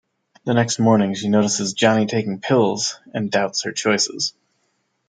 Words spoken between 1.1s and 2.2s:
she notices Johnny